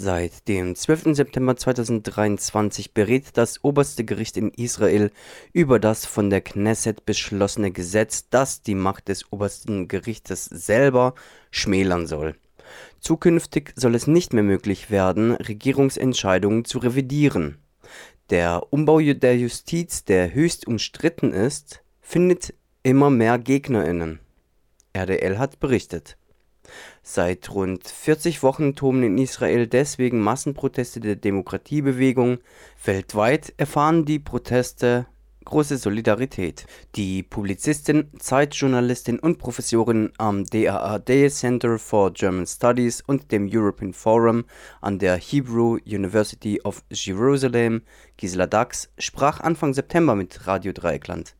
Seit 0.00 0.46
dem 0.46 0.76
12. 0.76 1.16
September 1.16 1.56
2023 1.56 2.94
berät 2.94 3.30
das 3.32 3.64
oberste 3.64 4.04
Gericht 4.04 4.36
in 4.36 4.50
Israel 4.50 5.10
über 5.52 5.80
das 5.80 6.06
von 6.06 6.30
der 6.30 6.40
Knesset 6.40 7.04
beschlossene 7.04 7.72
Gesetz, 7.72 8.28
das 8.30 8.62
die 8.62 8.76
Macht 8.76 9.08
des 9.08 9.32
obersten 9.32 9.88
Gerichtes 9.88 10.44
selber 10.44 11.16
schmälern 11.50 12.06
soll. 12.06 12.36
Zukünftig 13.00 13.72
soll 13.74 13.96
es 13.96 14.06
nicht 14.06 14.32
mehr 14.32 14.44
möglich 14.44 14.88
werden, 14.92 15.32
Regierungsentscheidungen 15.32 16.64
zu 16.64 16.78
revidieren. 16.78 17.58
Der 18.30 18.68
Umbau 18.70 19.00
der 19.00 19.36
Justiz, 19.36 20.04
der 20.04 20.32
höchst 20.32 20.68
umstritten 20.68 21.32
ist, 21.32 21.82
findet 22.00 22.54
immer 22.84 23.10
mehr 23.10 23.36
GegnerInnen. 23.36 24.20
RDL 24.92 25.38
hat 25.38 25.58
berichtet. 25.58 26.16
Seit 27.02 27.50
rund 27.54 27.86
40 27.86 28.42
Wochen 28.42 28.74
toben 28.74 29.02
in 29.02 29.18
Israel 29.18 29.66
deswegen 29.66 30.20
Massenproteste 30.20 31.00
der 31.00 31.16
Demokratiebewegung. 31.16 32.38
Weltweit 32.84 33.54
erfahren 33.56 34.04
die 34.04 34.18
Proteste 34.18 35.06
große 35.48 35.78
Solidarität. 35.78 36.66
Die 36.94 37.22
Publizistin, 37.22 38.10
Zeitjournalistin 38.18 39.18
und 39.18 39.38
Professorin 39.38 40.12
am 40.18 40.44
DAAD 40.44 41.30
Center 41.30 41.78
for 41.78 42.12
German 42.12 42.46
Studies 42.46 43.00
und 43.00 43.32
dem 43.32 43.48
European 43.50 43.92
Forum 43.94 44.44
an 44.80 44.98
der 44.98 45.16
Hebrew 45.16 45.78
University 45.86 46.60
of 46.62 46.82
Jerusalem, 46.90 47.82
Gisela 48.18 48.46
Dax, 48.46 48.90
sprach 48.98 49.40
Anfang 49.40 49.72
September 49.72 50.14
mit 50.14 50.46
Radio 50.46 50.72
Dreieckland. 50.72 51.34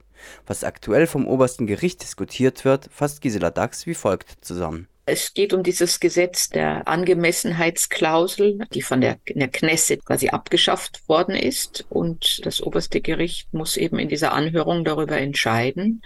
Was 0.47 0.65
aktuell 0.65 1.07
vom 1.07 1.27
obersten 1.27 1.67
Gericht 1.67 2.03
diskutiert 2.03 2.65
wird, 2.65 2.89
fasst 2.91 3.20
Gisela 3.20 3.51
Dax 3.51 3.87
wie 3.87 3.95
folgt 3.95 4.45
zusammen. 4.45 4.89
Es 5.09 5.33
geht 5.33 5.55
um 5.55 5.62
dieses 5.62 6.01
Gesetz 6.01 6.51
der 6.51 6.87
Angemessenheitsklausel, 6.87 8.59
die 8.75 8.83
von 8.83 9.01
der, 9.01 9.19
der 9.27 9.48
Knesset 9.48 10.05
quasi 10.05 10.29
abgeschafft 10.29 11.09
worden 11.09 11.34
ist. 11.34 11.87
Und 11.89 12.45
das 12.45 12.62
oberste 12.62 13.01
Gericht 13.01 13.53
muss 13.55 13.79
eben 13.79 13.98
in 13.98 14.09
dieser 14.09 14.33
Anhörung 14.33 14.84
darüber 14.84 15.17
entscheiden, 15.17 16.03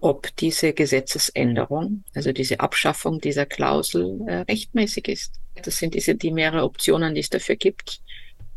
ob 0.00 0.34
diese 0.36 0.72
Gesetzesänderung, 0.72 2.04
also 2.14 2.30
diese 2.30 2.60
Abschaffung 2.60 3.20
dieser 3.20 3.44
Klausel, 3.44 4.20
äh, 4.28 4.36
rechtmäßig 4.42 5.08
ist. 5.08 5.34
Das 5.64 5.78
sind 5.78 5.94
diese 5.94 6.14
die 6.14 6.30
mehrere 6.30 6.62
Optionen, 6.62 7.16
die 7.16 7.20
es 7.20 7.30
dafür 7.30 7.56
gibt. 7.56 8.00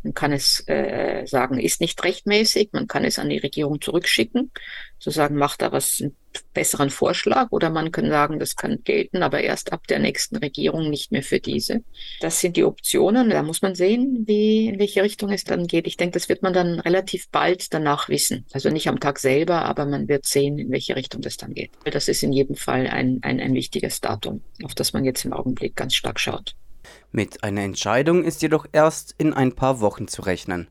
Man 0.03 0.13
kann 0.13 0.31
es 0.33 0.63
äh, 0.67 1.25
sagen, 1.25 1.59
ist 1.59 1.81
nicht 1.81 2.03
rechtmäßig. 2.03 2.69
Man 2.71 2.87
kann 2.87 3.05
es 3.05 3.19
an 3.19 3.29
die 3.29 3.37
Regierung 3.37 3.81
zurückschicken, 3.81 4.51
zu 4.99 5.11
sagen, 5.11 5.35
macht 5.35 5.61
da 5.61 5.71
was 5.71 5.99
einen 6.01 6.15
besseren 6.53 6.89
Vorschlag. 6.89 7.47
Oder 7.51 7.69
man 7.69 7.91
kann 7.91 8.09
sagen, 8.09 8.39
das 8.39 8.55
kann 8.55 8.83
gelten, 8.83 9.21
aber 9.21 9.41
erst 9.41 9.73
ab 9.73 9.85
der 9.87 9.99
nächsten 9.99 10.37
Regierung, 10.37 10.89
nicht 10.89 11.11
mehr 11.11 11.23
für 11.23 11.39
diese. 11.39 11.83
Das 12.19 12.39
sind 12.39 12.57
die 12.57 12.63
Optionen. 12.63 13.29
Da 13.29 13.43
muss 13.43 13.61
man 13.61 13.75
sehen, 13.75 14.23
wie, 14.25 14.67
in 14.67 14.79
welche 14.79 15.03
Richtung 15.03 15.29
es 15.31 15.43
dann 15.43 15.67
geht. 15.67 15.87
Ich 15.87 15.97
denke, 15.97 16.13
das 16.13 16.29
wird 16.29 16.41
man 16.41 16.53
dann 16.53 16.79
relativ 16.79 17.29
bald 17.29 17.73
danach 17.73 18.09
wissen. 18.09 18.45
Also 18.53 18.69
nicht 18.69 18.87
am 18.87 18.99
Tag 18.99 19.19
selber, 19.19 19.65
aber 19.65 19.85
man 19.85 20.07
wird 20.07 20.25
sehen, 20.25 20.57
in 20.57 20.71
welche 20.71 20.95
Richtung 20.95 21.21
das 21.21 21.37
dann 21.37 21.53
geht. 21.53 21.71
Das 21.85 22.07
ist 22.07 22.23
in 22.23 22.33
jedem 22.33 22.55
Fall 22.55 22.87
ein, 22.87 23.19
ein, 23.21 23.39
ein 23.39 23.53
wichtiges 23.53 24.01
Datum, 24.01 24.41
auf 24.63 24.73
das 24.73 24.93
man 24.93 25.05
jetzt 25.05 25.25
im 25.25 25.33
Augenblick 25.33 25.75
ganz 25.75 25.93
stark 25.93 26.19
schaut. 26.19 26.55
Mit 27.11 27.43
einer 27.43 27.61
Entscheidung 27.61 28.23
ist 28.23 28.41
jedoch 28.41 28.65
erst 28.71 29.15
in 29.17 29.33
ein 29.33 29.53
paar 29.53 29.81
Wochen 29.81 30.07
zu 30.07 30.21
rechnen. 30.21 30.67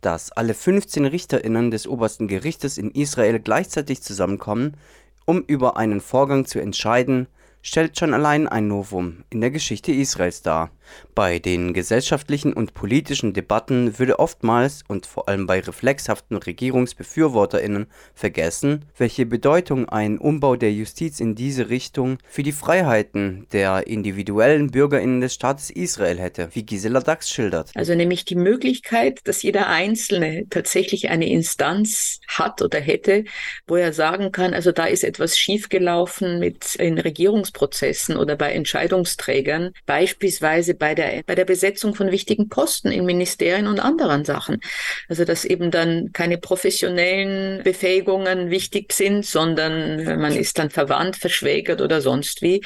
Dass 0.00 0.32
alle 0.32 0.54
15 0.54 1.04
Richterinnen 1.06 1.70
des 1.70 1.86
obersten 1.86 2.28
Gerichtes 2.28 2.78
in 2.78 2.90
Israel 2.90 3.38
gleichzeitig 3.40 4.02
zusammenkommen, 4.02 4.76
um 5.24 5.42
über 5.42 5.76
einen 5.76 6.00
Vorgang 6.00 6.46
zu 6.46 6.58
entscheiden, 6.58 7.26
stellt 7.62 7.98
schon 7.98 8.14
allein 8.14 8.48
ein 8.48 8.68
Novum 8.68 9.24
in 9.30 9.40
der 9.40 9.50
Geschichte 9.50 9.92
Israels 9.92 10.42
dar. 10.42 10.70
Bei 11.14 11.38
den 11.38 11.74
gesellschaftlichen 11.74 12.52
und 12.52 12.74
politischen 12.74 13.32
Debatten 13.32 13.98
würde 13.98 14.18
oftmals 14.18 14.84
und 14.86 15.06
vor 15.06 15.28
allem 15.28 15.46
bei 15.46 15.60
reflexhaften 15.60 16.36
Regierungsbefürworterinnen 16.36 17.86
vergessen, 18.14 18.84
welche 18.96 19.26
Bedeutung 19.26 19.88
ein 19.88 20.18
Umbau 20.18 20.56
der 20.56 20.72
Justiz 20.72 21.20
in 21.20 21.34
diese 21.34 21.70
Richtung 21.70 22.18
für 22.28 22.42
die 22.42 22.52
Freiheiten 22.52 23.46
der 23.52 23.86
individuellen 23.86 24.70
Bürgerinnen 24.70 25.20
des 25.20 25.34
Staates 25.34 25.70
Israel 25.70 26.18
hätte, 26.18 26.50
wie 26.52 26.64
Gisela 26.64 27.00
Dax 27.00 27.30
schildert. 27.30 27.70
Also 27.74 27.94
nämlich 27.94 28.24
die 28.24 28.36
Möglichkeit, 28.36 29.20
dass 29.24 29.42
jeder 29.42 29.68
Einzelne 29.68 30.44
tatsächlich 30.50 31.08
eine 31.08 31.28
Instanz 31.28 32.20
hat 32.28 32.62
oder 32.62 32.78
hätte, 32.78 33.24
wo 33.66 33.76
er 33.76 33.92
sagen 33.92 34.32
kann, 34.32 34.54
also 34.54 34.72
da 34.72 34.86
ist 34.86 35.04
etwas 35.04 35.36
schiefgelaufen 35.36 36.38
mit 36.38 36.74
in 36.76 36.98
Regierungsprozessen 36.98 38.16
oder 38.16 38.36
bei 38.36 38.52
Entscheidungsträgern, 38.52 39.72
beispielsweise 39.86 40.74
bei 40.78 40.94
der, 40.94 41.22
bei 41.26 41.34
der 41.34 41.44
Besetzung 41.44 41.94
von 41.94 42.10
wichtigen 42.10 42.48
Posten 42.48 42.90
in 42.90 43.04
Ministerien 43.04 43.66
und 43.66 43.80
anderen 43.80 44.24
Sachen. 44.24 44.60
Also, 45.08 45.24
dass 45.24 45.44
eben 45.44 45.70
dann 45.70 46.12
keine 46.12 46.38
professionellen 46.38 47.62
Befähigungen 47.62 48.50
wichtig 48.50 48.92
sind, 48.92 49.26
sondern 49.26 50.04
man 50.20 50.34
ist 50.34 50.58
dann 50.58 50.70
verwandt, 50.70 51.16
verschwägert 51.16 51.80
oder 51.80 52.00
sonst 52.00 52.42
wie. 52.42 52.62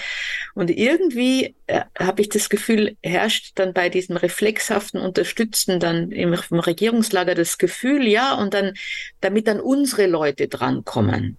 Und 0.55 0.71
irgendwie 0.71 1.55
äh, 1.67 1.83
habe 1.99 2.23
ich 2.23 2.29
das 2.29 2.49
Gefühl, 2.49 2.97
herrscht 3.03 3.53
dann 3.57 3.73
bei 3.73 3.89
diesem 3.89 4.17
reflexhaften 4.17 5.01
Unterstützen 5.01 5.81
dann 5.81 6.11
im, 6.11 6.35
im 6.51 6.59
Regierungslager 6.61 7.35
das 7.35 7.59
Gefühl, 7.59 8.07
ja, 8.07 8.35
und 8.35 8.55
dann, 8.55 8.75
damit 9.21 9.49
dann 9.49 9.61
unsere 9.61 10.07
Leute 10.07 10.49
drankommen. 10.49 11.39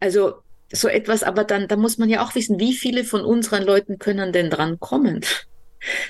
Also, 0.00 0.42
so 0.72 0.88
etwas, 0.88 1.22
aber 1.22 1.44
dann, 1.44 1.68
da 1.68 1.76
muss 1.76 1.98
man 1.98 2.08
ja 2.08 2.24
auch 2.24 2.34
wissen, 2.34 2.60
wie 2.60 2.74
viele 2.74 3.04
von 3.04 3.24
unseren 3.24 3.64
Leuten 3.64 3.98
können 3.98 4.32
denn 4.32 4.50
dran 4.50 4.78
kommen? 4.78 5.20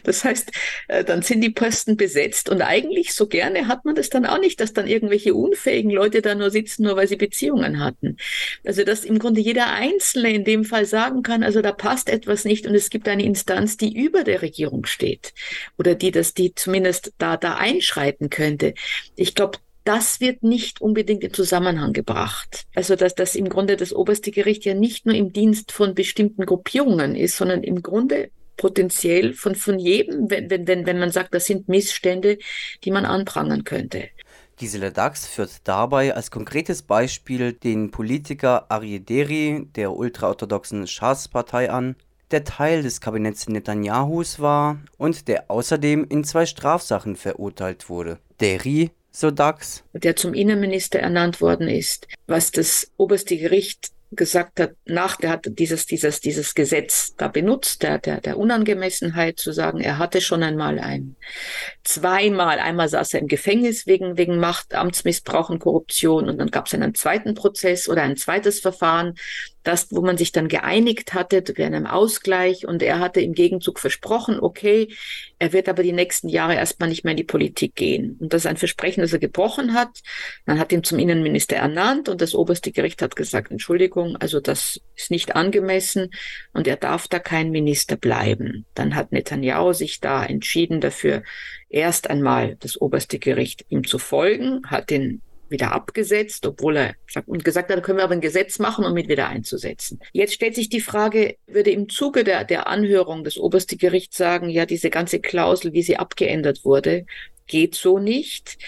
Das 0.04 0.24
heißt, 0.24 0.50
äh, 0.88 1.04
dann 1.04 1.22
sind 1.22 1.42
die 1.42 1.50
Posten 1.50 1.96
besetzt 1.96 2.48
und 2.48 2.62
eigentlich 2.62 3.14
so 3.14 3.26
gerne 3.26 3.68
hat 3.68 3.84
man 3.84 3.94
das 3.94 4.10
dann 4.10 4.26
auch 4.26 4.40
nicht, 4.40 4.60
dass 4.60 4.72
dann 4.72 4.86
irgendwelche 4.86 5.34
unfähigen 5.34 5.90
Leute 5.90 6.22
da 6.22 6.34
nur 6.34 6.50
sitzen, 6.50 6.84
nur 6.84 6.96
weil 6.96 7.08
sie 7.08 7.16
Beziehungen 7.16 7.82
hatten. 7.82 8.16
Also 8.64 8.84
dass 8.84 9.04
im 9.04 9.18
Grunde 9.18 9.40
jeder 9.40 9.72
Einzelne 9.72 10.32
in 10.32 10.44
dem 10.44 10.64
Fall 10.64 10.86
sagen 10.86 11.22
kann, 11.22 11.42
also 11.42 11.62
da 11.62 11.72
passt 11.72 12.08
etwas 12.08 12.44
nicht 12.44 12.66
und 12.66 12.74
es 12.74 12.90
gibt 12.90 13.08
eine 13.08 13.24
Instanz, 13.24 13.76
die 13.76 13.96
über 13.96 14.24
der 14.24 14.42
Regierung 14.42 14.86
steht 14.86 15.32
oder 15.78 15.94
die 15.94 16.10
das, 16.10 16.34
die 16.34 16.54
zumindest 16.54 17.12
da, 17.18 17.36
da 17.36 17.54
einschreiten 17.54 18.30
könnte. 18.30 18.74
Ich 19.16 19.34
glaube, 19.34 19.58
das 19.84 20.20
wird 20.20 20.42
nicht 20.42 20.80
unbedingt 20.80 21.24
in 21.24 21.32
Zusammenhang 21.32 21.92
gebracht. 21.92 22.66
Also 22.74 22.96
dass 22.96 23.14
das 23.14 23.34
im 23.34 23.48
Grunde 23.48 23.76
das 23.76 23.92
oberste 23.92 24.30
Gericht 24.30 24.64
ja 24.64 24.74
nicht 24.74 25.06
nur 25.06 25.14
im 25.14 25.32
Dienst 25.32 25.72
von 25.72 25.94
bestimmten 25.94 26.44
Gruppierungen 26.46 27.16
ist, 27.16 27.36
sondern 27.36 27.62
im 27.62 27.82
Grunde 27.82 28.30
potenziell 28.60 29.32
von, 29.32 29.54
von 29.54 29.78
jedem, 29.78 30.30
wenn, 30.30 30.50
wenn, 30.50 30.66
wenn, 30.66 30.84
wenn 30.84 30.98
man 30.98 31.10
sagt, 31.10 31.34
das 31.34 31.46
sind 31.46 31.68
Missstände, 31.68 32.36
die 32.84 32.90
man 32.90 33.06
anprangern 33.06 33.64
könnte. 33.64 34.10
Gisela 34.56 34.90
Dax 34.90 35.26
führt 35.26 35.62
dabei 35.64 36.14
als 36.14 36.30
konkretes 36.30 36.82
Beispiel 36.82 37.54
den 37.54 37.90
Politiker 37.90 38.70
Aryeh 38.70 38.98
Deri 38.98 39.66
der 39.74 39.96
ultraorthodoxen 39.96 40.86
Shas-Partei 40.86 41.70
an, 41.70 41.96
der 42.30 42.44
Teil 42.44 42.82
des 42.82 43.00
Kabinetts 43.00 43.48
Netanyahus 43.48 44.40
war 44.40 44.78
und 44.98 45.26
der 45.26 45.50
außerdem 45.50 46.06
in 46.10 46.22
zwei 46.24 46.44
Strafsachen 46.44 47.16
verurteilt 47.16 47.88
wurde. 47.88 48.18
Deri, 48.42 48.90
so 49.10 49.30
Dax, 49.30 49.84
der 49.94 50.16
zum 50.16 50.34
Innenminister 50.34 50.98
ernannt 50.98 51.40
worden 51.40 51.66
ist, 51.66 52.06
was 52.26 52.50
das 52.52 52.90
oberste 52.98 53.38
Gericht 53.38 53.92
gesagt 54.12 54.58
hat, 54.58 54.72
nach, 54.86 55.16
der 55.16 55.30
hat 55.30 55.46
dieses, 55.46 55.86
dieses, 55.86 56.20
dieses 56.20 56.54
Gesetz 56.54 57.14
da 57.16 57.28
benutzt, 57.28 57.82
der, 57.82 57.98
der, 57.98 58.20
der 58.20 58.38
Unangemessenheit 58.38 59.38
zu 59.38 59.52
sagen, 59.52 59.80
er 59.80 59.98
hatte 59.98 60.20
schon 60.20 60.42
einmal 60.42 60.80
ein, 60.80 61.16
zweimal, 61.84 62.58
einmal 62.58 62.88
saß 62.88 63.14
er 63.14 63.20
im 63.20 63.28
Gefängnis 63.28 63.86
wegen, 63.86 64.16
wegen 64.16 64.38
Macht, 64.38 64.74
Amtsmissbrauch 64.74 65.48
und 65.50 65.60
Korruption 65.60 66.28
und 66.28 66.38
dann 66.38 66.50
gab 66.50 66.66
es 66.66 66.74
einen 66.74 66.94
zweiten 66.94 67.34
Prozess 67.34 67.88
oder 67.88 68.02
ein 68.02 68.16
zweites 68.16 68.60
Verfahren, 68.60 69.14
das, 69.62 69.88
wo 69.90 70.00
man 70.00 70.16
sich 70.16 70.32
dann 70.32 70.48
geeinigt 70.48 71.14
hatte, 71.14 71.44
zu 71.44 71.54
einem 71.56 71.86
Ausgleich 71.86 72.66
und 72.66 72.82
er 72.82 72.98
hatte 72.98 73.20
im 73.20 73.34
Gegenzug 73.34 73.78
versprochen, 73.78 74.40
okay, 74.40 74.88
er 75.38 75.52
wird 75.52 75.68
aber 75.68 75.82
die 75.82 75.92
nächsten 75.92 76.28
Jahre 76.28 76.54
erstmal 76.54 76.88
nicht 76.88 77.04
mehr 77.04 77.12
in 77.12 77.16
die 77.18 77.24
Politik 77.24 77.74
gehen. 77.74 78.16
Und 78.20 78.32
das 78.32 78.42
ist 78.42 78.46
ein 78.46 78.56
Versprechen, 78.56 79.02
das 79.02 79.12
er 79.12 79.18
gebrochen 79.18 79.74
hat. 79.74 80.00
Man 80.46 80.58
hat 80.58 80.72
ihn 80.72 80.84
zum 80.84 80.98
Innenminister 80.98 81.56
ernannt 81.56 82.08
und 82.08 82.20
das 82.20 82.34
oberste 82.34 82.72
Gericht 82.72 83.02
hat 83.02 83.16
gesagt, 83.16 83.50
Entschuldigung, 83.50 84.16
also 84.16 84.40
das 84.40 84.80
ist 84.96 85.10
nicht 85.10 85.36
angemessen 85.36 86.10
und 86.52 86.66
er 86.66 86.76
darf 86.76 87.08
da 87.08 87.18
kein 87.18 87.50
Minister 87.50 87.96
bleiben. 87.96 88.64
Dann 88.74 88.94
hat 88.94 89.12
Netanyahu 89.12 89.72
sich 89.72 90.00
da 90.00 90.24
entschieden 90.24 90.80
dafür, 90.80 91.22
erst 91.68 92.10
einmal 92.10 92.56
das 92.60 92.80
oberste 92.80 93.18
Gericht 93.18 93.64
ihm 93.68 93.86
zu 93.86 93.98
folgen, 93.98 94.62
hat 94.66 94.90
den 94.90 95.22
wieder 95.50 95.72
abgesetzt, 95.72 96.46
obwohl 96.46 96.76
er 96.76 96.94
und 97.26 97.44
gesagt 97.44 97.70
hat, 97.70 97.82
können 97.82 97.98
wir 97.98 98.04
aber 98.04 98.14
ein 98.14 98.20
Gesetz 98.20 98.58
machen, 98.58 98.84
um 98.84 98.96
ihn 98.96 99.08
wieder 99.08 99.28
einzusetzen. 99.28 100.00
Jetzt 100.12 100.34
stellt 100.34 100.54
sich 100.54 100.68
die 100.68 100.80
Frage, 100.80 101.36
würde 101.46 101.70
im 101.70 101.88
Zuge 101.88 102.24
der, 102.24 102.44
der 102.44 102.66
Anhörung 102.66 103.24
das 103.24 103.36
oberste 103.36 103.76
Gericht 103.76 104.14
sagen, 104.14 104.48
ja, 104.48 104.66
diese 104.66 104.90
ganze 104.90 105.20
Klausel, 105.20 105.72
wie 105.72 105.82
sie 105.82 105.96
abgeändert 105.96 106.64
wurde, 106.64 107.06
geht 107.46 107.74
so 107.74 107.98
nicht. 107.98 108.58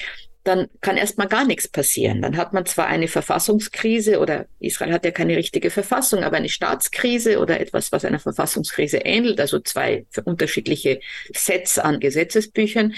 Dann 0.45 0.69
kann 0.81 0.97
erstmal 0.97 1.29
gar 1.29 1.45
nichts 1.45 1.69
passieren. 1.69 2.21
Dann 2.21 2.37
hat 2.37 2.53
man 2.53 2.67
zwar 2.67 2.87
eine 2.87 3.07
Verfassungskrise 3.07 4.19
oder 4.19 4.47
Israel 4.59 4.93
hat 4.93 5.05
ja 5.05 5.13
keine 5.13 5.37
richtige 5.37 5.71
Verfassung, 5.71 6.25
aber 6.25 6.37
eine 6.37 6.49
Staatskrise 6.49 7.39
oder 7.39 7.61
etwas, 7.61 7.93
was 7.93 8.05
einer 8.05 8.19
Verfassungskrise 8.19 8.99
ähnelt, 8.99 9.41
also 9.41 9.61
zwei 9.61 10.05
unterschiedliche 10.25 11.01
Sets 11.33 11.79
an 11.79 12.01
Gesetzesbüchern, 12.01 12.95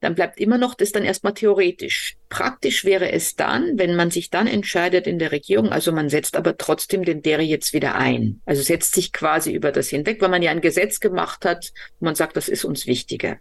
dann 0.00 0.14
bleibt 0.14 0.40
immer 0.40 0.58
noch 0.58 0.74
das 0.74 0.90
dann 0.90 1.04
erstmal 1.04 1.34
theoretisch. 1.34 2.16
Praktisch 2.28 2.84
wäre 2.84 3.12
es 3.12 3.36
dann, 3.36 3.78
wenn 3.78 3.94
man 3.94 4.10
sich 4.10 4.30
dann 4.30 4.46
entscheidet 4.46 5.06
in 5.06 5.18
der 5.18 5.32
Regierung, 5.32 5.68
also 5.70 5.92
man 5.92 6.08
setzt 6.08 6.36
aber 6.36 6.56
trotzdem 6.56 7.04
den 7.04 7.22
Dere 7.22 7.42
jetzt 7.42 7.72
wieder 7.72 7.94
ein. 7.94 8.40
Also 8.44 8.62
setzt 8.62 8.94
sich 8.94 9.12
quasi 9.12 9.52
über 9.52 9.70
das 9.70 9.88
hinweg, 9.88 10.20
weil 10.20 10.28
man 10.28 10.42
ja 10.42 10.50
ein 10.50 10.60
Gesetz 10.60 10.98
gemacht 10.98 11.44
hat, 11.44 11.72
wo 12.00 12.06
man 12.06 12.16
sagt, 12.16 12.36
das 12.36 12.48
ist 12.48 12.64
uns 12.64 12.86
wichtiger. 12.86 13.38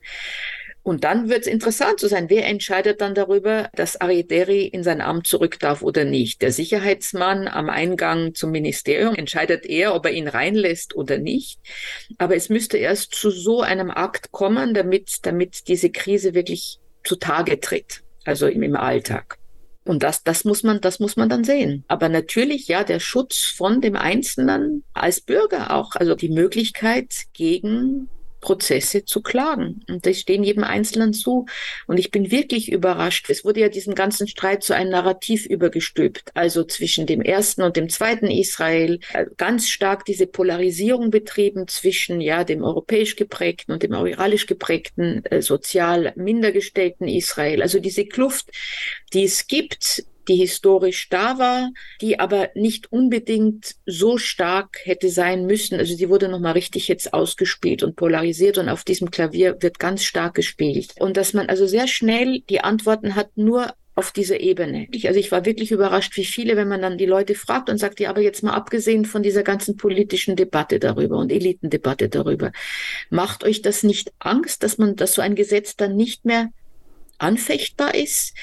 Und 0.87 1.03
dann 1.03 1.27
wird 1.27 1.41
es 1.41 1.47
interessant 1.47 1.99
zu 1.99 2.07
sein, 2.07 2.29
wer 2.29 2.45
entscheidet 2.45 3.01
dann 3.01 3.13
darüber, 3.13 3.69
dass 3.75 3.99
Arideri 3.99 4.65
in 4.67 4.83
sein 4.83 5.01
Amt 5.01 5.27
zurück 5.27 5.59
darf 5.59 5.81
oder 5.81 6.05
nicht. 6.05 6.41
Der 6.41 6.53
Sicherheitsmann 6.53 7.49
am 7.49 7.69
Eingang 7.69 8.33
zum 8.35 8.51
Ministerium 8.51 9.13
entscheidet 9.13 9.65
er, 9.65 9.93
ob 9.93 10.05
er 10.05 10.13
ihn 10.13 10.29
reinlässt 10.29 10.95
oder 10.95 11.17
nicht. 11.17 11.59
Aber 12.17 12.37
es 12.37 12.47
müsste 12.47 12.77
erst 12.77 13.13
zu 13.13 13.31
so 13.31 13.61
einem 13.61 13.91
Akt 13.91 14.31
kommen, 14.31 14.73
damit, 14.73 15.25
damit 15.25 15.67
diese 15.67 15.89
Krise 15.89 16.33
wirklich 16.33 16.79
zutage 17.03 17.59
tritt, 17.59 18.03
also 18.23 18.47
im, 18.47 18.63
im 18.63 18.77
Alltag. 18.77 19.39
Und 19.83 20.03
das, 20.03 20.23
das 20.23 20.45
muss 20.45 20.63
man, 20.63 20.79
das 20.79 21.01
muss 21.01 21.17
man 21.17 21.27
dann 21.27 21.43
sehen. 21.43 21.83
Aber 21.89 22.07
natürlich, 22.07 22.69
ja, 22.69 22.85
der 22.85 23.01
Schutz 23.01 23.43
von 23.43 23.81
dem 23.81 23.97
Einzelnen 23.97 24.85
als 24.93 25.19
Bürger 25.19 25.75
auch, 25.75 25.95
also 25.95 26.15
die 26.15 26.29
Möglichkeit 26.29 27.25
gegen 27.33 28.07
Prozesse 28.39 29.05
zu 29.05 29.21
klagen. 29.21 29.83
Und 29.87 30.05
das 30.05 30.19
stehen 30.19 30.43
jedem 30.43 30.63
Einzelnen 30.63 31.13
zu. 31.13 31.45
Und 31.87 31.97
ich 31.97 32.11
bin 32.11 32.31
wirklich 32.31 32.71
überrascht. 32.71 33.29
Es 33.29 33.43
wurde 33.43 33.61
ja 33.61 33.69
diesen 33.69 33.95
ganzen 33.95 34.27
Streit 34.27 34.63
zu 34.63 34.73
einem 34.73 34.91
Narrativ 34.91 35.45
übergestülpt. 35.45 36.31
Also 36.33 36.63
zwischen 36.63 37.05
dem 37.05 37.21
ersten 37.21 37.63
und 37.63 37.75
dem 37.75 37.89
zweiten 37.89 38.27
Israel. 38.27 38.99
Äh, 39.13 39.25
ganz 39.37 39.69
stark 39.69 40.05
diese 40.05 40.27
Polarisierung 40.27 41.09
betrieben 41.09 41.67
zwischen, 41.67 42.21
ja, 42.21 42.43
dem 42.43 42.63
europäisch 42.63 43.15
geprägten 43.15 43.71
und 43.71 43.83
dem 43.83 43.93
iranisch 43.93 44.45
geprägten, 44.45 45.25
äh, 45.25 45.41
sozial 45.41 46.13
mindergestellten 46.15 47.07
Israel. 47.07 47.61
Also 47.61 47.79
diese 47.79 48.05
Kluft, 48.05 48.49
die 49.13 49.23
es 49.23 49.47
gibt, 49.47 50.03
die 50.27 50.35
historisch 50.35 51.09
da 51.09 51.37
war, 51.37 51.71
die 52.01 52.19
aber 52.19 52.49
nicht 52.55 52.91
unbedingt 52.91 53.75
so 53.85 54.17
stark 54.17 54.79
hätte 54.83 55.09
sein 55.09 55.45
müssen. 55.45 55.79
Also 55.79 55.95
sie 55.95 56.09
wurde 56.09 56.27
nochmal 56.27 56.53
richtig 56.53 56.87
jetzt 56.87 57.13
ausgespielt 57.13 57.83
und 57.83 57.95
polarisiert 57.95 58.57
und 58.57 58.69
auf 58.69 58.83
diesem 58.83 59.11
Klavier 59.11 59.57
wird 59.59 59.79
ganz 59.79 60.03
stark 60.03 60.35
gespielt. 60.35 60.93
Und 60.99 61.17
dass 61.17 61.33
man 61.33 61.47
also 61.47 61.67
sehr 61.67 61.87
schnell 61.87 62.41
die 62.49 62.61
Antworten 62.61 63.15
hat, 63.15 63.29
nur 63.35 63.73
auf 63.97 64.11
dieser 64.11 64.39
Ebene. 64.39 64.87
Also 65.05 65.19
ich 65.19 65.31
war 65.31 65.43
wirklich 65.45 65.71
überrascht, 65.71 66.15
wie 66.17 66.25
viele, 66.25 66.55
wenn 66.55 66.67
man 66.67 66.83
dann 66.83 66.99
die 66.99 67.07
Leute 67.07 67.33
fragt 67.33 67.67
und 67.67 67.79
sagt, 67.79 67.99
ja, 67.99 68.11
aber 68.11 68.21
jetzt 68.21 68.43
mal 68.43 68.53
abgesehen 68.53 69.05
von 69.05 69.23
dieser 69.23 69.41
ganzen 69.41 69.75
politischen 69.75 70.35
Debatte 70.35 70.79
darüber 70.79 71.17
und 71.17 71.31
Elitendebatte 71.31 72.07
darüber, 72.07 72.51
macht 73.09 73.43
euch 73.43 73.63
das 73.63 73.81
nicht 73.81 74.13
Angst, 74.19 74.61
dass 74.61 74.77
man, 74.77 74.95
dass 74.95 75.15
so 75.15 75.23
ein 75.23 75.33
Gesetz 75.33 75.75
dann 75.75 75.95
nicht 75.95 76.25
mehr 76.25 76.51
anfechtbar 77.17 77.95
ist. 77.95 78.33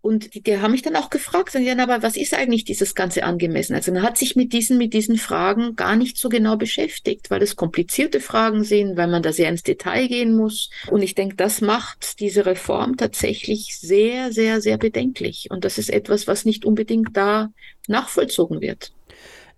Und 0.00 0.34
die, 0.34 0.42
die 0.42 0.58
haben 0.58 0.72
mich 0.72 0.82
dann 0.82 0.96
auch 0.96 1.10
gefragt, 1.10 1.52
sagen, 1.52 1.64
ja, 1.64 1.76
aber 1.78 2.02
was 2.02 2.16
ist 2.16 2.34
eigentlich 2.34 2.64
dieses 2.64 2.94
ganze 2.94 3.24
angemessen? 3.24 3.74
Also 3.74 3.92
man 3.92 4.02
hat 4.02 4.18
sich 4.18 4.36
mit 4.36 4.52
diesen, 4.52 4.78
mit 4.78 4.94
diesen 4.94 5.18
Fragen 5.18 5.76
gar 5.76 5.96
nicht 5.96 6.16
so 6.16 6.28
genau 6.28 6.56
beschäftigt, 6.56 7.30
weil 7.30 7.42
es 7.42 7.56
komplizierte 7.56 8.20
Fragen 8.20 8.64
sind, 8.64 8.96
weil 8.96 9.08
man 9.08 9.22
da 9.22 9.32
sehr 9.32 9.48
ins 9.48 9.62
Detail 9.62 10.08
gehen 10.08 10.36
muss. 10.36 10.70
Und 10.90 11.02
ich 11.02 11.14
denke, 11.14 11.36
das 11.36 11.60
macht 11.60 12.20
diese 12.20 12.46
Reform 12.46 12.96
tatsächlich 12.96 13.78
sehr, 13.78 14.32
sehr, 14.32 14.60
sehr 14.60 14.78
bedenklich. 14.78 15.48
Und 15.50 15.64
das 15.64 15.78
ist 15.78 15.90
etwas, 15.90 16.26
was 16.26 16.44
nicht 16.44 16.64
unbedingt 16.64 17.16
da 17.16 17.52
nachvollzogen 17.88 18.60
wird. 18.60 18.92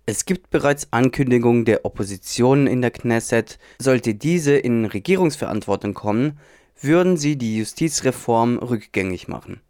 Es 0.05 0.25
gibt 0.25 0.49
bereits 0.49 0.87
Ankündigungen 0.91 1.63
der 1.63 1.85
Opposition 1.85 2.67
in 2.67 2.81
der 2.81 2.91
Knesset. 2.91 3.57
Sollte 3.79 4.15
diese 4.15 4.53
in 4.53 4.83
Regierungsverantwortung 4.83 5.93
kommen, 5.93 6.39
würden 6.81 7.17
sie 7.17 7.37
die 7.37 7.57
Justizreform 7.57 8.57
rückgängig 8.57 9.27
machen. 9.27 9.61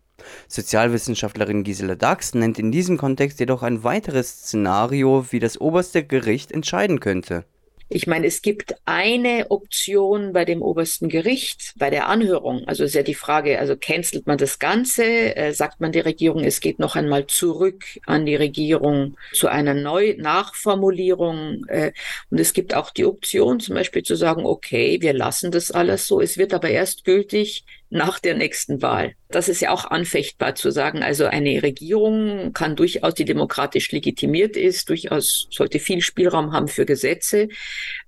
Sozialwissenschaftlerin 0.47 1.63
Gisela 1.63 1.95
Dax 1.95 2.33
nennt 2.33 2.59
in 2.59 2.71
diesem 2.71 2.97
Kontext 2.97 3.39
jedoch 3.39 3.63
ein 3.63 3.83
weiteres 3.83 4.29
Szenario, 4.29 5.25
wie 5.31 5.39
das 5.39 5.59
oberste 5.59 6.05
Gericht 6.05 6.51
entscheiden 6.51 6.99
könnte. 6.99 7.45
Ich 7.95 8.07
meine, 8.07 8.25
es 8.25 8.41
gibt 8.41 8.73
eine 8.85 9.51
Option 9.51 10.33
bei 10.33 10.45
dem 10.45 10.63
obersten 10.63 11.09
Gericht, 11.09 11.73
bei 11.77 11.91
der 11.91 12.07
Anhörung. 12.07 12.67
Also 12.67 12.83
ist 12.83 12.95
ja 12.95 13.03
die 13.03 13.13
Frage, 13.13 13.59
also 13.59 13.77
cancelt 13.77 14.25
man 14.25 14.39
das 14.39 14.57
Ganze, 14.57 15.35
äh, 15.35 15.53
sagt 15.53 15.79
man 15.79 15.91
der 15.91 16.03
Regierung, 16.03 16.43
es 16.43 16.59
geht 16.59 16.79
noch 16.79 16.95
einmal 16.95 17.27
zurück 17.27 17.83
an 18.07 18.25
die 18.25 18.35
Regierung 18.35 19.15
zu 19.31 19.47
einer 19.47 19.75
Neu-Nachformulierung. 19.75 21.65
Äh, 21.67 21.91
und 22.31 22.39
es 22.39 22.53
gibt 22.53 22.73
auch 22.73 22.89
die 22.89 23.05
Option, 23.05 23.59
zum 23.59 23.75
Beispiel 23.75 24.01
zu 24.01 24.15
sagen, 24.15 24.43
okay, 24.43 24.99
wir 25.01 25.13
lassen 25.13 25.51
das 25.51 25.69
alles 25.69 26.07
so, 26.07 26.19
es 26.19 26.39
wird 26.39 26.55
aber 26.55 26.71
erst 26.71 27.05
gültig, 27.05 27.63
nach 27.93 28.19
der 28.19 28.35
nächsten 28.35 28.81
Wahl. 28.81 29.13
Das 29.29 29.49
ist 29.49 29.61
ja 29.61 29.71
auch 29.71 29.85
anfechtbar 29.85 30.55
zu 30.55 30.71
sagen. 30.71 31.03
Also 31.03 31.25
eine 31.25 31.61
Regierung 31.61 32.51
kann 32.53 32.75
durchaus, 32.75 33.13
die 33.13 33.25
demokratisch 33.25 33.91
legitimiert 33.91 34.57
ist, 34.57 34.89
durchaus 34.89 35.47
sollte 35.51 35.79
viel 35.79 36.01
Spielraum 36.01 36.53
haben 36.53 36.67
für 36.67 36.85
Gesetze. 36.85 37.49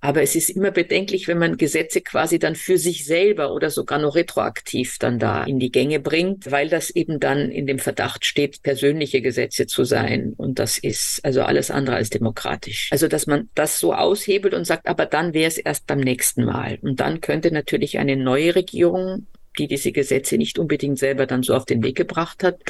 Aber 0.00 0.22
es 0.22 0.34
ist 0.34 0.50
immer 0.50 0.72
bedenklich, 0.72 1.28
wenn 1.28 1.38
man 1.38 1.56
Gesetze 1.56 2.00
quasi 2.00 2.38
dann 2.38 2.56
für 2.56 2.78
sich 2.78 3.04
selber 3.04 3.52
oder 3.52 3.70
sogar 3.70 3.98
noch 3.98 4.16
retroaktiv 4.16 4.98
dann 4.98 5.18
da 5.20 5.44
in 5.44 5.60
die 5.60 5.70
Gänge 5.70 6.00
bringt, 6.00 6.50
weil 6.50 6.68
das 6.68 6.90
eben 6.90 7.20
dann 7.20 7.50
in 7.50 7.66
dem 7.66 7.78
Verdacht 7.78 8.26
steht, 8.26 8.62
persönliche 8.62 9.22
Gesetze 9.22 9.66
zu 9.66 9.84
sein. 9.84 10.34
Und 10.36 10.58
das 10.58 10.78
ist 10.78 11.24
also 11.24 11.42
alles 11.42 11.70
andere 11.70 11.96
als 11.96 12.10
demokratisch. 12.10 12.88
Also, 12.90 13.06
dass 13.06 13.26
man 13.28 13.48
das 13.54 13.78
so 13.78 13.94
aushebelt 13.94 14.52
und 14.52 14.64
sagt, 14.64 14.88
aber 14.88 15.06
dann 15.06 15.32
wäre 15.32 15.48
es 15.48 15.58
erst 15.58 15.86
beim 15.86 16.00
nächsten 16.00 16.44
Mal. 16.44 16.78
Und 16.82 16.98
dann 16.98 17.20
könnte 17.20 17.52
natürlich 17.52 17.98
eine 17.98 18.16
neue 18.16 18.54
Regierung 18.56 19.26
die 19.58 19.68
diese 19.68 19.92
Gesetze 19.92 20.36
nicht 20.36 20.58
unbedingt 20.58 20.98
selber 20.98 21.26
dann 21.26 21.42
so 21.42 21.54
auf 21.54 21.64
den 21.64 21.82
Weg 21.82 21.96
gebracht 21.96 22.44
hat, 22.44 22.60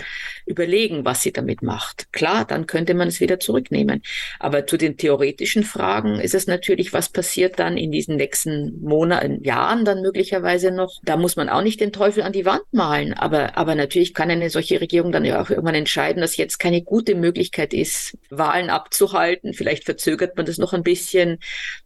überlegen, 0.47 1.05
was 1.05 1.23
sie 1.23 1.33
damit 1.33 1.62
macht. 1.62 2.12
Klar, 2.12 2.44
dann 2.44 2.67
könnte 2.67 2.94
man 2.94 3.09
es 3.09 3.21
wieder 3.21 3.41
zurücknehmen. 3.41 4.03
Aber 4.38 4.67
zu 4.67 4.77
den 4.77 4.97
theoretischen 4.97 5.65
Fragen 5.65 6.21
ist 6.21 6.35
es 6.35 6.47
natürlich, 6.47 6.93
was 6.93 7.09
passiert 7.09 7.59
dann 7.59 7.77
in 7.77 7.91
diesen 7.91 8.17
nächsten 8.17 8.81
Monaten, 8.81 9.43
Jahren 9.43 9.85
dann 9.85 10.03
möglicherweise 10.03 10.71
noch. 10.71 11.00
Da 11.05 11.17
muss 11.17 11.37
man 11.37 11.49
auch 11.49 11.62
nicht 11.62 11.81
den 11.81 11.93
Teufel 11.93 12.23
an 12.23 12.33
die 12.33 12.44
Wand 12.44 12.65
malen. 12.73 13.12
Aber, 13.15 13.56
aber 13.56 13.75
natürlich 13.75 14.15
kann 14.15 14.31
eine 14.31 14.50
solche 14.50 14.81
Regierung 14.81 15.12
dann 15.12 15.25
ja 15.25 15.41
auch 15.41 15.50
irgendwann 15.50 15.75
entscheiden, 15.75 16.21
dass 16.21 16.37
jetzt 16.37 16.59
keine 16.59 16.83
gute 16.83 17.15
Möglichkeit 17.15 17.75
ist, 17.75 18.17
Wahlen 18.31 18.71
abzuhalten. 18.71 19.53
Vielleicht 19.53 19.85
verzögert 19.85 20.37
man 20.37 20.47
das 20.47 20.59
noch 20.59 20.73
ein 20.73 20.83
bisschen. 20.83 21.38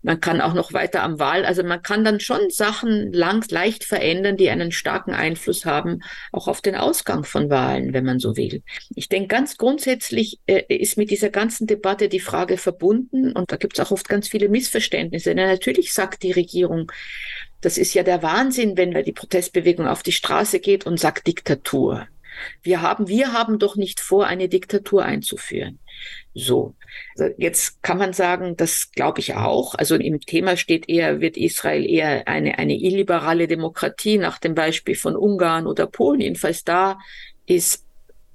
Man 0.02 0.20
kann 0.20 0.40
auch 0.40 0.54
noch 0.54 0.72
weiter 0.72 1.02
am 1.02 1.18
Wahl, 1.18 1.44
also 1.44 1.62
man 1.62 1.82
kann 1.82 2.04
dann 2.04 2.20
schon 2.20 2.50
Sachen 2.50 3.12
lang, 3.12 3.44
leicht 3.50 3.84
verändern, 3.84 4.36
die 4.36 4.50
einen 4.50 4.72
Staat 4.72 4.89
starken 4.90 5.12
Einfluss 5.12 5.64
haben, 5.64 6.00
auch 6.32 6.48
auf 6.48 6.60
den 6.60 6.74
Ausgang 6.74 7.22
von 7.22 7.48
Wahlen, 7.48 7.92
wenn 7.92 8.04
man 8.04 8.18
so 8.18 8.36
will. 8.36 8.62
Ich 8.96 9.08
denke, 9.08 9.28
ganz 9.28 9.56
grundsätzlich 9.56 10.40
äh, 10.46 10.62
ist 10.68 10.96
mit 10.96 11.10
dieser 11.10 11.30
ganzen 11.30 11.68
Debatte 11.68 12.08
die 12.08 12.18
Frage 12.18 12.56
verbunden, 12.56 13.32
und 13.32 13.52
da 13.52 13.56
gibt 13.56 13.78
es 13.78 13.86
auch 13.86 13.92
oft 13.92 14.08
ganz 14.08 14.26
viele 14.26 14.48
Missverständnisse. 14.48 15.34
Denn 15.34 15.46
natürlich 15.46 15.92
sagt 15.92 16.24
die 16.24 16.32
Regierung, 16.32 16.90
das 17.60 17.78
ist 17.78 17.94
ja 17.94 18.02
der 18.02 18.22
Wahnsinn, 18.22 18.76
wenn 18.76 18.92
die 19.04 19.12
Protestbewegung 19.12 19.86
auf 19.86 20.02
die 20.02 20.12
Straße 20.12 20.58
geht 20.58 20.86
und 20.86 20.98
sagt 20.98 21.28
Diktatur. 21.28 22.08
Wir 22.62 22.82
haben, 22.82 23.08
wir 23.08 23.32
haben 23.32 23.58
doch 23.58 23.76
nicht 23.76 24.00
vor, 24.00 24.26
eine 24.26 24.48
Diktatur 24.48 25.04
einzuführen. 25.04 25.78
So. 26.34 26.74
Also 27.16 27.34
jetzt 27.38 27.82
kann 27.82 27.98
man 27.98 28.12
sagen, 28.12 28.56
das 28.56 28.92
glaube 28.92 29.20
ich 29.20 29.34
auch. 29.34 29.74
Also 29.74 29.96
im 29.96 30.20
Thema 30.20 30.56
steht 30.56 30.88
eher, 30.88 31.20
wird 31.20 31.36
Israel 31.36 31.84
eher 31.84 32.26
eine, 32.28 32.58
eine 32.58 32.74
illiberale 32.74 33.46
Demokratie 33.48 34.18
nach 34.18 34.38
dem 34.38 34.54
Beispiel 34.54 34.94
von 34.94 35.16
Ungarn 35.16 35.66
oder 35.66 35.86
Polen. 35.86 36.20
Jedenfalls 36.20 36.64
da 36.64 36.98
ist 37.46 37.84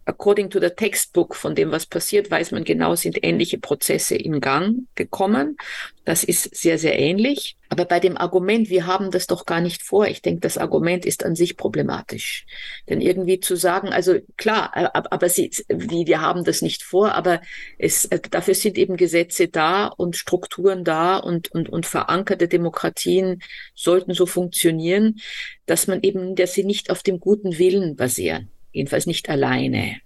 according 0.05 0.49
to 0.51 0.59
the 0.59 0.69
textbook 0.69 1.35
von 1.35 1.55
dem, 1.55 1.71
was 1.71 1.85
passiert, 1.85 2.29
weiß 2.29 2.51
man 2.51 2.63
genau, 2.63 2.95
sind 2.95 3.23
ähnliche 3.23 3.57
Prozesse 3.57 4.15
in 4.15 4.39
Gang 4.39 4.87
gekommen. 4.93 5.57
Das 6.05 6.23
ist 6.23 6.55
sehr, 6.55 6.77
sehr 6.77 6.99
ähnlich. 6.99 7.57
Aber 7.69 7.85
bei 7.85 7.99
dem 7.99 8.15
Argument, 8.15 8.69
wir 8.69 8.85
haben 8.85 9.09
das 9.09 9.25
doch 9.25 9.47
gar 9.47 9.59
nicht 9.59 9.81
vor, 9.81 10.07
ich 10.07 10.21
denke, 10.21 10.41
das 10.41 10.59
Argument 10.59 11.05
ist 11.05 11.25
an 11.25 11.35
sich 11.35 11.57
problematisch. 11.57 12.45
Denn 12.87 13.01
irgendwie 13.01 13.39
zu 13.39 13.55
sagen, 13.55 13.89
also 13.89 14.19
klar, 14.37 14.71
aber 14.93 15.29
sie, 15.29 15.49
wie, 15.67 16.05
wir 16.05 16.21
haben 16.21 16.43
das 16.43 16.61
nicht 16.61 16.83
vor, 16.83 17.15
aber 17.15 17.41
es, 17.79 18.07
dafür 18.29 18.53
sind 18.53 18.77
eben 18.77 18.97
Gesetze 18.97 19.47
da 19.47 19.87
und 19.87 20.15
Strukturen 20.15 20.83
da 20.83 21.17
und, 21.17 21.51
und, 21.51 21.67
und 21.69 21.87
verankerte 21.87 22.47
Demokratien 22.47 23.41
sollten 23.73 24.13
so 24.13 24.27
funktionieren, 24.27 25.19
dass 25.65 25.87
man 25.87 26.01
eben, 26.03 26.35
dass 26.35 26.53
sie 26.53 26.63
nicht 26.63 26.91
auf 26.91 27.01
dem 27.01 27.19
guten 27.19 27.57
Willen 27.57 27.95
basieren 27.95 28.51
jedenfalls 28.75 29.05
nicht 29.05 29.29
alleine. 29.29 29.97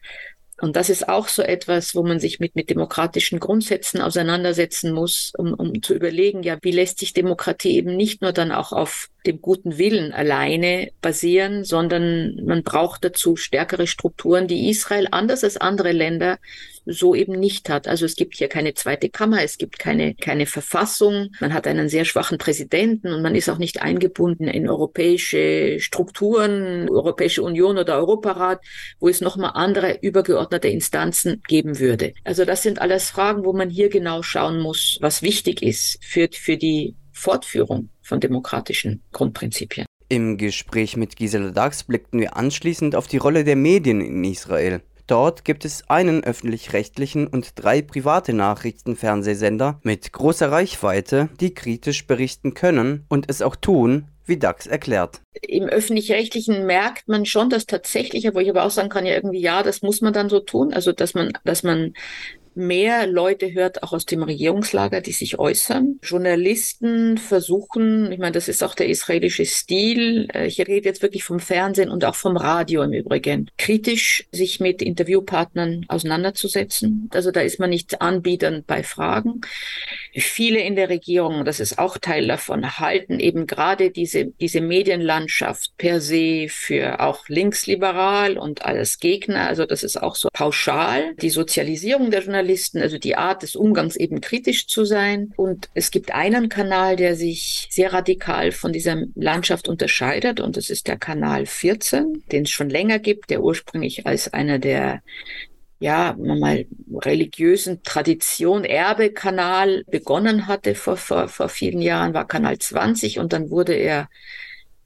Und 0.62 0.76
das 0.76 0.90
ist 0.90 1.08
auch 1.08 1.28
so 1.28 1.42
etwas, 1.42 1.96
wo 1.96 2.04
man 2.04 2.20
sich 2.20 2.40
mit, 2.40 2.56
mit 2.56 2.70
demokratischen 2.70 3.40
Grundsätzen 3.40 4.02
auseinandersetzen 4.02 4.92
muss, 4.92 5.32
um, 5.38 5.54
um 5.54 5.82
zu 5.82 5.94
überlegen, 5.94 6.44
ja, 6.44 6.58
wie 6.62 6.72
lässt 6.72 7.00
sich 7.00 7.14
Demokratie 7.14 7.78
eben 7.78 7.96
nicht 7.96 8.22
nur 8.22 8.34
dann 8.34 8.52
auch 8.52 8.74
auf 8.74 9.08
dem 9.26 9.42
guten 9.42 9.78
Willen 9.78 10.14
alleine 10.14 10.92
basieren, 11.02 11.64
sondern 11.64 12.40
man 12.46 12.64
braucht 12.64 13.04
dazu 13.04 13.36
stärkere 13.36 13.88
Strukturen, 13.88 14.48
die 14.48 14.70
Israel 14.70 15.08
anders 15.12 15.44
als 15.44 15.58
andere 15.58 15.92
Länder 15.92 16.38
so 16.86 17.14
eben 17.14 17.34
nicht 17.34 17.70
hat. 17.70 17.88
Also 17.88 18.06
es 18.06 18.16
gibt 18.16 18.36
hier 18.36 18.48
keine 18.48 18.74
zweite 18.74 19.10
Kammer, 19.10 19.44
es 19.44 19.58
gibt 19.58 19.80
keine, 19.80 20.16
keine 20.16 20.46
Verfassung, 20.46 21.30
man 21.40 21.54
hat 21.54 21.68
einen 21.68 21.90
sehr 21.90 22.06
schwachen 22.06 22.38
Präsidenten 22.38 23.14
und 23.14 23.22
man 23.22 23.36
ist 23.36 23.50
auch 23.50 23.58
nicht 23.58 23.82
eingebunden 23.82 24.48
in 24.48 24.68
europäische 24.68 25.78
Strukturen, 25.80 26.90
Europäische 26.90 27.44
Union 27.44 27.78
oder 27.78 27.98
Europarat, 27.98 28.62
wo 29.00 29.08
es 29.08 29.22
nochmal 29.22 29.52
andere 29.54 30.00
übergeordnete 30.02 30.68
Instanzen 30.68 31.42
geben 31.48 31.80
würde. 31.80 32.14
Also 32.24 32.46
das 32.46 32.64
sind 32.64 32.82
alles 32.82 33.10
Fragen, 33.10 33.46
wo 33.46 33.54
man 33.54 33.70
hier 33.70 33.90
genau 33.90 34.24
schauen 34.24 34.60
muss, 34.60 34.98
was 35.02 35.22
wichtig 35.22 35.62
ist 35.62 36.00
für, 36.04 36.30
für 36.32 36.58
die 36.58 36.96
Fortführung 37.20 37.90
von 38.02 38.20
demokratischen 38.20 39.04
Grundprinzipien. 39.12 39.86
Im 40.08 40.38
Gespräch 40.38 40.98
mit 40.98 41.16
Gisela 41.16 41.52
Dax 41.52 41.84
blickten 41.84 42.20
wir 42.20 42.36
anschließend 42.36 42.96
auf 42.96 43.08
die 43.08 43.18
Rolle 43.18 43.44
der 43.44 43.56
Medien 43.56 44.02
in 44.02 44.24
Israel. 44.24 44.82
Dort 45.06 45.44
gibt 45.44 45.66
es 45.66 45.90
einen 45.90 46.24
öffentlich-rechtlichen 46.24 47.28
und 47.28 47.54
drei 47.56 47.82
private 47.82 48.32
Nachrichtenfernsehsender 48.34 49.80
mit 49.84 50.14
großer 50.14 50.52
Reichweite, 50.52 51.30
die 51.40 51.54
kritisch 51.54 52.08
berichten 52.08 52.54
können 52.54 53.06
und 53.10 53.30
es 53.30 53.42
auch 53.42 53.56
tun, 53.56 54.08
wie 54.26 54.38
DAX 54.38 54.68
erklärt. 54.68 55.22
Im 55.42 55.66
öffentlich-rechtlichen 55.66 56.66
merkt 56.66 57.08
man 57.08 57.26
schon, 57.26 57.50
dass 57.50 57.66
tatsächlich, 57.66 58.30
wo 58.34 58.40
ich 58.40 58.50
aber 58.50 58.64
auch 58.64 58.70
sagen 58.70 58.90
kann, 58.90 59.06
ja 59.06 59.16
irgendwie, 59.16 59.42
ja, 59.42 59.64
das 59.64 59.82
muss 59.82 60.02
man 60.02 60.14
dann 60.14 60.30
so 60.30 60.40
tun. 60.40 60.74
Also, 60.74 60.94
dass 60.94 61.16
man, 61.16 61.34
dass 61.44 61.64
man 61.64 61.96
mehr 62.56 63.08
Leute 63.08 63.53
hört, 63.53 63.84
auch 63.84 63.94
aus 63.94 64.06
dem 64.06 64.24
Regierungslager, 64.24 65.01
die 65.01 65.12
sich 65.12 65.39
äußern. 65.39 66.00
Journalisten 66.03 67.18
versuchen, 67.18 68.12
ich 68.12 68.20
meine, 68.20 68.34
das 68.34 68.48
ist 68.48 68.63
auch 68.63 68.75
der 68.75 68.89
israelische 68.89 69.46
Stil, 69.46 70.27
äh, 70.34 70.48
ich 70.48 70.60
rede 70.60 70.88
jetzt 70.88 71.01
wirklich 71.01 71.24
vom 71.24 71.39
Fernsehen 71.39 71.89
und 71.89 72.06
auch 72.06 72.15
vom 72.15 72.38
Radio 72.38 72.84
im 72.84 72.94
Übrigen, 72.94 73.50
kritisch 73.58 74.27
sich 74.32 74.60
mit 74.60 74.82
Interviewpartnern 74.82 75.86
auseinanderzusetzen. 75.88 77.10
Also 77.13 77.32
da 77.32 77.41
ist 77.41 77.60
man 77.60 77.70
nicht 77.70 78.01
anbietend 78.01 78.68
bei 78.68 78.84
Fragen. 78.84 79.41
Viele 80.13 80.60
in 80.60 80.75
der 80.75 80.89
Regierung, 80.89 81.46
das 81.46 81.60
ist 81.60 81.79
auch 81.79 81.98
Teil 81.98 82.27
davon, 82.27 82.79
halten 82.79 83.20
eben 83.20 83.48
gerade 83.48 83.91
diese, 83.91 84.25
diese 84.25 84.62
Medienlandschaft 84.62 85.77
per 85.77 86.01
se 86.01 86.48
für 86.50 87.00
auch 87.00 87.27
linksliberal 87.29 88.38
und 88.38 88.65
als 88.65 89.00
Gegner. 89.00 89.48
Also 89.48 89.65
das 89.65 89.84
ist 89.84 90.01
auch 90.01 90.15
so 90.15 90.29
pauschal. 90.34 91.13
Die 91.22 91.29
Sozialisierung 91.29 92.12
der 92.12 92.22
Journalisten 92.22 92.38
Journalisten, 92.39 92.81
also 92.81 92.98
die 92.98 93.17
Art 93.17 93.43
des 93.43 93.55
Umgangs 93.55 93.98
eben 93.98 94.22
kritisch 94.22 94.67
zu 94.67 94.86
sein. 94.86 95.34
Und 95.36 95.69
es 95.74 95.91
gibt 95.91 96.12
einen 96.13 96.48
Kanal, 96.48 96.96
der 96.96 97.15
sich 97.15 97.67
sehr 97.69 97.91
radikal 97.91 98.51
von 98.53 98.72
dieser 98.72 99.03
Landschaft 99.15 99.67
unterscheidet 99.67 100.39
und 100.39 100.55
das 100.55 100.69
ist 100.69 100.88
der 100.88 100.98
Kanal 100.98 101.46
14, 101.46 102.24
den 102.31 102.43
es 102.43 102.50
schon 102.50 102.69
länger 102.69 103.00
gibt, 103.00 103.29
der 103.29 103.43
ursprünglich 103.43 104.08
als 104.08 104.31
einer 104.34 104.58
der 104.58 105.01
ja, 105.81 106.15
mal 106.17 106.65
religiösen 106.93 107.84
Tradition, 107.84 108.65
Erbekanal 108.65 109.84
begonnen 109.89 110.48
hatte 110.48 110.75
vor, 110.75 110.98
vor, 110.98 111.27
vor 111.27 111.50
vielen 111.50 111.81
Jahren, 111.81 112.13
war 112.13 112.27
Kanal 112.27 112.58
20 112.58 113.19
und 113.19 113.31
dann 113.34 113.50
wurde 113.50 113.74
er 113.74 114.10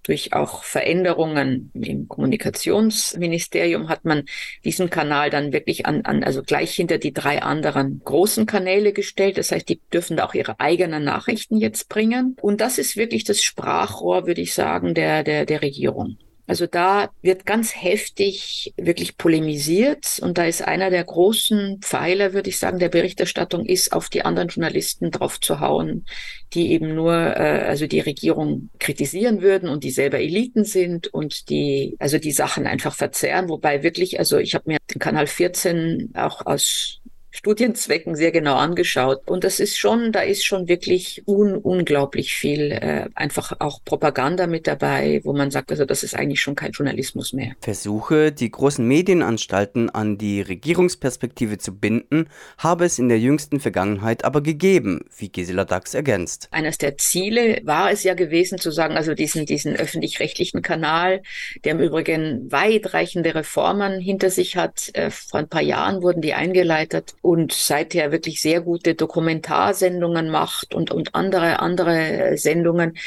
durch 0.04 0.34
auch 0.34 0.64
Veränderungen 0.64 1.72
im 1.74 2.08
Kommunikationsministerium 2.08 3.90
hat 3.90 4.06
man 4.06 4.24
diesen 4.64 4.90
Kanal 4.90 5.30
dann 5.30 5.54
wirklich 5.54 5.86
an, 5.86 6.02
an, 6.02 6.24
also 6.24 6.44
gleich 6.44 6.74
hinter 6.74 6.98
die 6.98 7.14
drei 7.14 7.42
anderen 7.42 8.02
großen 8.04 8.46
Kanäle 8.46 8.94
gestellt. 8.94 9.38
Das 9.38 9.52
heißt, 9.52 9.68
die 9.68 9.82
dürfen 9.92 10.18
da 10.18 10.26
auch 10.26 10.34
ihre 10.34 10.60
eigenen 10.60 11.04
Nachrichten 11.04 11.58
jetzt 11.58 11.90
bringen. 11.90 12.36
Und 12.42 12.62
das 12.62 12.78
ist 12.78 12.98
wirklich 12.98 13.24
das 13.24 13.42
Sprachrohr, 13.42 14.28
würde 14.28 14.42
ich 14.42 14.54
sagen, 14.54 14.94
der, 14.94 15.24
der, 15.24 15.46
der 15.46 15.62
Regierung. 15.62 16.18
Also 16.46 16.68
da 16.68 17.10
wird 17.22 17.46
ganz 17.46 17.74
heftig 17.74 18.74
wirklich 18.76 19.18
polemisiert 19.18 20.20
und 20.22 20.38
da 20.38 20.46
ist 20.46 20.62
einer 20.62 20.90
der 20.90 21.04
großen 21.06 21.80
Pfeiler, 21.82 22.34
würde 22.34 22.50
ich 22.50 22.60
sagen, 22.60 22.80
der 22.80 22.90
Berichterstattung 22.90 23.66
ist, 23.66 23.94
auf 23.94 24.10
die 24.10 24.26
anderen 24.26 24.50
Journalisten 24.50 25.10
drauf 25.10 25.40
zu 25.40 25.62
hauen, 25.62 26.06
die 26.54 26.72
eben 26.72 26.96
nur, 26.96 27.14
äh, 27.14 27.64
also 27.66 27.88
die 27.88 28.02
Regierung 28.02 28.70
kritisieren 28.80 29.42
würden 29.42 29.70
und 29.70 29.86
die 29.86 29.92
selber 29.92 30.20
Eliten 30.20 30.66
sind 30.66 31.08
und 31.08 31.50
die, 31.50 31.96
also 32.00 32.18
die 32.18 32.34
Sachen 32.34 32.68
einfach 32.68 32.94
verzerren, 32.94 33.48
wobei 33.48 33.82
wirklich, 33.84 34.20
also 34.20 34.38
ich 34.38 34.54
habe 34.54 34.66
mir 34.68 34.78
den 34.94 35.00
Kanal 35.00 35.28
14 35.28 36.12
auch 36.14 36.46
aus 36.46 37.00
Studienzwecken 37.36 38.16
sehr 38.16 38.32
genau 38.32 38.56
angeschaut. 38.56 39.22
Und 39.26 39.44
das 39.44 39.60
ist 39.60 39.78
schon, 39.78 40.12
da 40.12 40.22
ist 40.22 40.46
schon 40.46 40.68
wirklich 40.68 41.24
un 41.26 41.56
unglaublich 41.56 42.34
viel 42.34 42.72
äh, 42.72 43.10
einfach 43.16 43.54
auch 43.60 43.84
Propaganda 43.84 44.46
mit 44.46 44.68
dabei, 44.68 45.20
wo 45.24 45.34
man 45.34 45.50
sagt, 45.50 45.72
also 45.72 45.84
das 45.84 46.04
ist 46.04 46.16
eigentlich 46.16 46.42
schon 46.42 46.54
kein 46.54 46.72
Journalismus 46.72 47.34
mehr. 47.34 47.54
Versuche, 47.60 48.32
die 48.32 48.52
großen 48.52 48.88
Medienanstalten 48.88 49.90
an 49.90 50.20
die 50.20 50.42
Regierungsperspektive 50.42 51.58
zu 51.58 51.76
binden, 51.76 52.30
habe 52.60 52.86
es 52.86 53.00
in 53.00 53.10
der 53.10 53.20
jüngsten 53.20 53.60
Vergangenheit 53.60 54.24
aber 54.26 54.42
gegeben, 54.42 55.06
wie 55.18 55.30
Gisela 55.30 55.66
Dax 55.66 55.96
ergänzt. 55.96 56.50
Eines 56.52 56.78
der 56.78 57.00
Ziele 57.00 57.62
war 57.64 57.90
es 57.90 58.04
ja 58.04 58.14
gewesen 58.14 58.60
zu 58.60 58.70
sagen, 58.70 58.96
also 58.96 59.16
diesen, 59.16 59.48
diesen 59.48 59.76
öffentlich-rechtlichen 59.76 60.62
Kanal, 60.62 61.24
der 61.64 61.72
im 61.72 61.80
Übrigen 61.80 62.52
weitreichende 62.52 63.34
Reformen 63.34 64.00
hinter 64.00 64.30
sich 64.30 64.56
hat. 64.56 64.92
Äh, 64.94 65.10
vor 65.10 65.40
ein 65.40 65.50
paar 65.50 65.64
Jahren 65.64 66.04
wurden 66.04 66.22
die 66.22 66.36
eingeleitet 66.36 67.16
und 67.24 67.54
seither 67.54 68.12
wirklich 68.12 68.42
sehr 68.42 68.60
gute 68.60 68.96
Dokumentarsendungen 68.96 70.30
macht 70.30 70.76
und, 70.76 70.92
und 70.92 71.16
andere, 71.16 71.60
andere 71.60 72.38
Sendungen, 72.38 72.98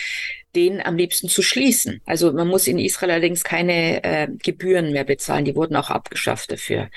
den 0.55 0.81
am 0.81 0.97
liebsten 0.97 1.29
zu 1.29 1.43
schließen. 1.43 2.01
Also 2.07 2.33
man 2.33 2.49
muss 2.49 2.67
in 2.67 2.79
Israel 2.79 3.11
allerdings 3.11 3.45
keine 3.45 4.03
äh, 4.03 4.27
Gebühren 4.43 4.91
mehr 4.91 5.05
bezahlen, 5.05 5.45
die 5.45 5.55
wurden 5.55 5.77
auch 5.77 5.91
abgeschafft 5.91 6.51
dafür. 6.51 6.89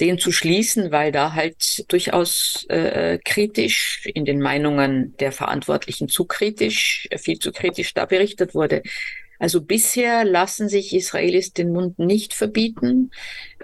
Den 0.00 0.18
zu 0.18 0.32
schließen, 0.32 0.90
weil 0.90 1.12
da 1.12 1.34
halt 1.34 1.84
durchaus 1.86 2.66
äh, 2.68 3.18
kritisch 3.24 4.02
in 4.12 4.24
den 4.24 4.40
Meinungen 4.40 5.16
der 5.18 5.30
Verantwortlichen 5.30 6.08
zu 6.08 6.24
kritisch, 6.24 7.08
viel 7.16 7.38
zu 7.38 7.52
kritisch 7.52 7.94
da 7.94 8.06
berichtet 8.06 8.56
wurde. 8.56 8.82
Also 9.38 9.60
bisher 9.60 10.24
lassen 10.24 10.68
sich 10.68 10.94
Israelis 10.94 11.52
den 11.52 11.72
Mund 11.72 11.98
nicht 11.98 12.34
verbieten, 12.34 13.10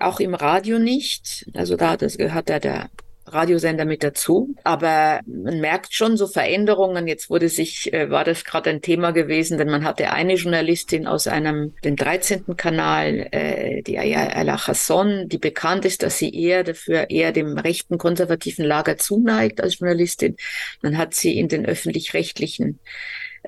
auch 0.00 0.20
im 0.20 0.34
Radio 0.34 0.78
nicht. 0.78 1.46
Also 1.54 1.76
da 1.76 1.96
das 1.96 2.18
gehört 2.18 2.50
ja 2.50 2.58
der 2.58 2.90
Radiosender 3.26 3.84
mit 3.84 4.02
dazu. 4.02 4.54
Aber 4.64 5.20
man 5.26 5.60
merkt 5.60 5.94
schon 5.94 6.16
so 6.16 6.26
Veränderungen. 6.26 7.06
Jetzt 7.06 7.30
wurde 7.30 7.48
sich, 7.48 7.92
äh, 7.92 8.10
war 8.10 8.24
das 8.24 8.44
gerade 8.44 8.70
ein 8.70 8.82
Thema 8.82 9.12
gewesen, 9.12 9.58
denn 9.58 9.68
man 9.68 9.84
hatte 9.84 10.12
eine 10.12 10.34
Journalistin 10.34 11.06
aus 11.06 11.26
einem, 11.26 11.74
dem 11.84 11.96
13. 11.96 12.56
Kanal, 12.56 13.28
äh, 13.30 13.82
die 13.82 13.98
Ayala 13.98 14.66
Hasson, 14.66 15.28
die 15.28 15.38
bekannt 15.38 15.84
ist, 15.84 16.02
dass 16.02 16.18
sie 16.18 16.34
eher 16.34 16.64
dafür, 16.64 17.10
eher 17.10 17.32
dem 17.32 17.58
rechten 17.58 17.98
konservativen 17.98 18.64
Lager 18.64 18.96
zuneigt 18.96 19.60
als 19.60 19.78
Journalistin. 19.78 20.36
Man 20.82 20.98
hat 20.98 21.14
sie 21.14 21.38
in 21.38 21.48
den 21.48 21.64
öffentlich-rechtlichen 21.64 22.80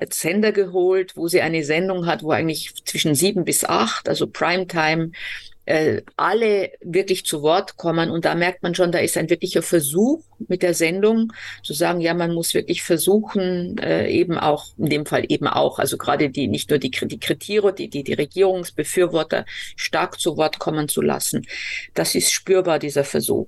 Sender 0.09 0.51
geholt, 0.51 1.15
wo 1.15 1.27
sie 1.27 1.41
eine 1.41 1.63
Sendung 1.63 2.05
hat, 2.05 2.23
wo 2.23 2.31
eigentlich 2.31 2.73
zwischen 2.85 3.15
sieben 3.15 3.45
bis 3.45 3.63
acht, 3.63 4.09
also 4.09 4.27
Primetime, 4.27 5.11
äh, 5.65 6.01
alle 6.15 6.71
wirklich 6.81 7.25
zu 7.25 7.41
Wort 7.41 7.77
kommen. 7.77 8.09
Und 8.09 8.25
da 8.25 8.35
merkt 8.35 8.63
man 8.63 8.75
schon, 8.75 8.91
da 8.91 8.99
ist 8.99 9.17
ein 9.17 9.29
wirklicher 9.29 9.61
Versuch 9.61 10.23
mit 10.47 10.61
der 10.61 10.73
Sendung 10.73 11.33
zu 11.63 11.73
sagen, 11.73 12.01
ja, 12.01 12.13
man 12.13 12.33
muss 12.33 12.53
wirklich 12.53 12.83
versuchen, 12.83 13.77
äh, 13.79 14.09
eben 14.09 14.37
auch, 14.37 14.67
in 14.77 14.89
dem 14.89 15.05
Fall 15.05 15.25
eben 15.27 15.47
auch, 15.47 15.79
also 15.79 15.97
gerade 15.97 16.29
die, 16.29 16.47
nicht 16.47 16.69
nur 16.69 16.79
die, 16.79 16.91
die 16.91 17.19
Kritiere, 17.19 17.73
die, 17.73 17.89
die, 17.89 18.03
die 18.03 18.13
Regierungsbefürworter 18.13 19.45
stark 19.75 20.19
zu 20.19 20.37
Wort 20.37 20.59
kommen 20.59 20.87
zu 20.87 21.01
lassen. 21.01 21.45
Das 21.93 22.15
ist 22.15 22.31
spürbar, 22.31 22.79
dieser 22.79 23.03
Versuch. 23.03 23.47